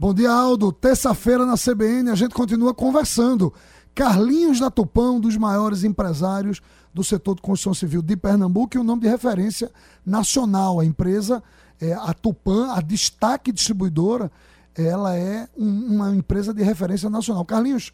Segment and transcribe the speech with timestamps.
[0.00, 0.70] Bom dia, Aldo.
[0.70, 3.52] Terça-feira na CBN a gente continua conversando.
[3.96, 6.60] Carlinhos da Tupã, um dos maiores empresários
[6.94, 9.72] do setor de construção civil de Pernambuco e o um nome de referência
[10.06, 10.78] nacional.
[10.78, 11.42] A empresa,
[11.80, 14.30] é, a Tupã, a Destaque Distribuidora,
[14.72, 17.44] ela é um, uma empresa de referência nacional.
[17.44, 17.92] Carlinhos,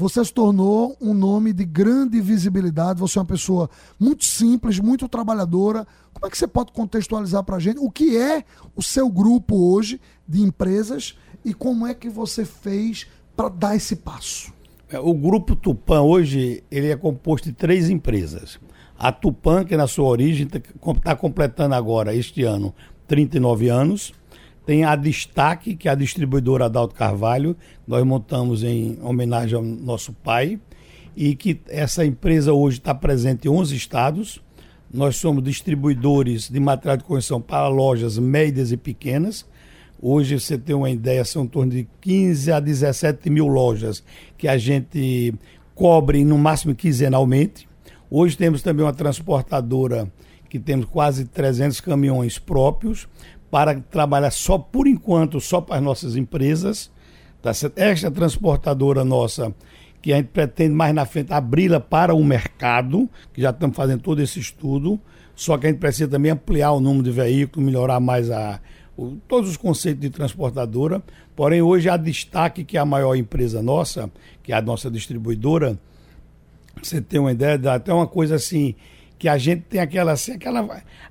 [0.00, 3.68] você se tornou um nome de grande visibilidade, você é uma pessoa
[3.98, 5.86] muito simples, muito trabalhadora.
[6.14, 8.42] Como é que você pode contextualizar para a gente o que é
[8.74, 13.96] o seu grupo hoje de empresas e como é que você fez para dar esse
[13.96, 14.54] passo?
[14.88, 18.58] É, o grupo Tupan hoje ele é composto de três empresas.
[18.98, 20.60] A Tupan, que na sua origem está
[21.02, 22.74] tá completando agora, este ano,
[23.06, 24.14] 39 anos.
[24.70, 27.56] Tem a Destaque, que é a distribuidora Adalto Carvalho,
[27.88, 30.60] nós montamos em homenagem ao nosso pai,
[31.16, 34.40] e que essa empresa hoje está presente em 11 estados.
[34.88, 39.44] Nós somos distribuidores de material de construção para lojas médias e pequenas.
[40.00, 44.04] Hoje, você tem uma ideia, são em torno de 15 a 17 mil lojas
[44.38, 45.34] que a gente
[45.74, 47.68] cobre no máximo quinzenalmente.
[48.08, 50.08] Hoje temos também uma transportadora
[50.48, 53.08] que temos quase 300 caminhões próprios
[53.50, 56.90] para trabalhar só por enquanto, só para as nossas empresas.
[57.42, 59.54] Tá Esta transportadora nossa,
[60.02, 64.02] que a gente pretende mais na frente abri-la para o mercado, que já estamos fazendo
[64.02, 65.00] todo esse estudo,
[65.34, 68.60] só que a gente precisa também ampliar o número de veículos, melhorar mais a,
[68.96, 71.02] o, todos os conceitos de transportadora.
[71.34, 74.10] Porém, hoje a Destaque, que a maior empresa nossa,
[74.42, 75.78] que é a nossa distribuidora,
[76.82, 78.74] você tem uma ideia, dá até uma coisa assim,
[79.20, 80.60] que a gente tem aquela assim, aquela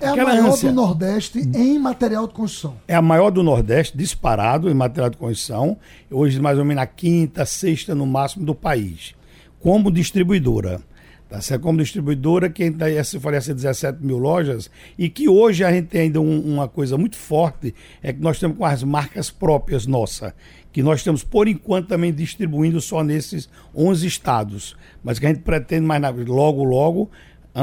[0.00, 0.70] é aquela a maior ânsia.
[0.70, 2.74] do Nordeste em material de construção.
[2.88, 5.76] É a maior do Nordeste, disparado em material de construção.
[6.10, 9.14] Hoje mais ou menos a quinta, sexta no máximo do país,
[9.60, 10.80] como distribuidora.
[11.28, 11.60] Tá certo?
[11.60, 12.86] Como distribuidora, que ainda
[13.20, 17.16] faria 17 mil lojas, e que hoje a gente tem ainda um, uma coisa muito
[17.16, 20.34] forte, é que nós temos com as marcas próprias nossa,
[20.72, 25.42] que nós estamos, por enquanto, também distribuindo só nesses 11 estados, mas que a gente
[25.42, 27.10] pretende mais na, logo, logo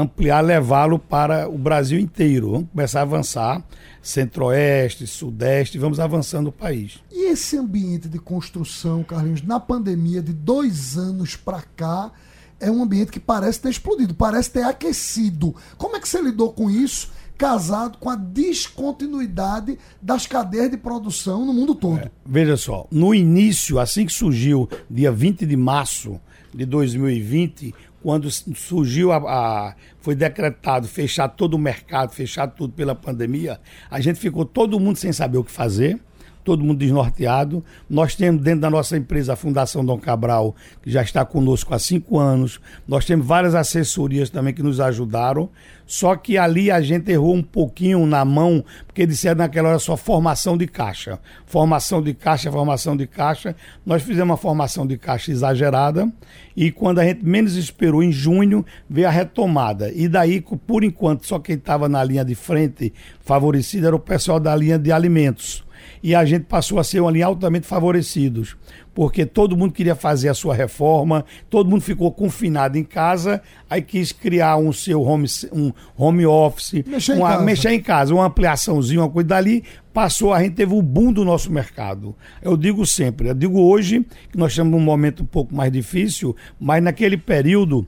[0.00, 2.50] ampliar, levá-lo para o Brasil inteiro.
[2.50, 3.64] Vamos começar a avançar,
[4.02, 6.98] centro-oeste, sudeste, vamos avançando o país.
[7.10, 12.12] E esse ambiente de construção, Carlinhos, na pandemia de dois anos para cá,
[12.60, 15.54] é um ambiente que parece ter explodido, parece ter aquecido.
[15.76, 17.10] Como é que você lidou com isso?
[17.36, 21.98] Casado com a descontinuidade das cadeias de produção no mundo todo.
[21.98, 26.18] É, veja só, no início, assim que surgiu, dia 20 de março
[26.54, 27.74] de 2020,
[28.06, 33.58] quando surgiu a, a, foi decretado fechar todo o mercado, fechar tudo pela pandemia,
[33.90, 35.98] a gente ficou todo mundo sem saber o que fazer
[36.46, 37.62] todo mundo desnorteado.
[37.90, 41.78] Nós temos dentro da nossa empresa a Fundação Dom Cabral, que já está conosco há
[41.78, 42.60] cinco anos.
[42.86, 45.50] Nós temos várias assessorias também que nos ajudaram.
[45.84, 49.96] Só que ali a gente errou um pouquinho na mão, porque disseram naquela hora só
[49.96, 51.18] formação de caixa.
[51.46, 53.54] Formação de caixa, formação de caixa.
[53.84, 56.10] Nós fizemos uma formação de caixa exagerada
[56.56, 59.92] e quando a gente menos esperou, em junho, veio a retomada.
[59.92, 64.38] E daí, por enquanto, só quem estava na linha de frente favorecida era o pessoal
[64.38, 65.65] da linha de alimentos
[66.02, 68.56] e a gente passou a ser linha altamente favorecidos,
[68.94, 73.82] porque todo mundo queria fazer a sua reforma, todo mundo ficou confinado em casa, aí
[73.82, 77.44] quis criar um seu home, um home office, mexer, uma, em casa.
[77.44, 81.24] mexer em casa, uma ampliaçãozinha, uma coisa dali, passou, a gente teve o boom do
[81.24, 82.14] nosso mercado.
[82.42, 86.36] Eu digo sempre, eu digo hoje que nós estamos num momento um pouco mais difícil,
[86.58, 87.86] mas naquele período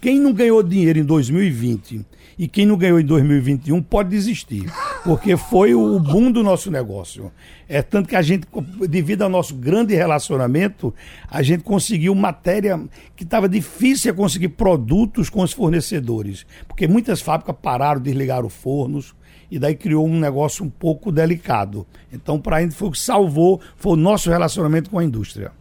[0.00, 2.04] quem não ganhou dinheiro em 2020
[2.38, 4.70] e quem não ganhou em 2021 pode desistir,
[5.08, 7.32] porque foi o boom do nosso negócio.
[7.66, 8.46] É tanto que a gente,
[8.86, 10.94] devido ao nosso grande relacionamento,
[11.30, 12.78] a gente conseguiu matéria
[13.16, 19.14] que estava difícil conseguir produtos com os fornecedores, porque muitas fábricas pararam, desligaram fornos,
[19.50, 21.86] e daí criou um negócio um pouco delicado.
[22.12, 25.52] Então, para a gente foi o que salvou, foi o nosso relacionamento com a indústria.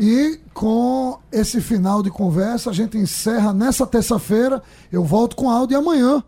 [0.00, 4.60] E com esse final de conversa, a gente encerra nessa terça-feira.
[4.90, 6.24] Eu volto com áudio amanhã.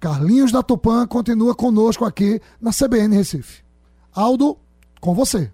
[0.00, 3.62] Carlinhos da Tupã continua conosco aqui na CBN Recife.
[4.12, 4.56] Aldo,
[4.98, 5.52] com você.